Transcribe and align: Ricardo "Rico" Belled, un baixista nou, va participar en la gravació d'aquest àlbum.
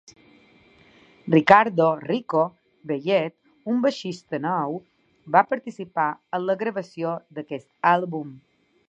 Ricardo 1.33 1.89
"Rico" 2.03 2.41
Belled, 2.91 3.35
un 3.73 3.83
baixista 3.83 4.39
nou, 4.49 4.81
va 5.37 5.47
participar 5.53 6.09
en 6.39 6.49
la 6.51 6.57
gravació 6.63 7.17
d'aquest 7.39 7.71
àlbum. 7.93 8.35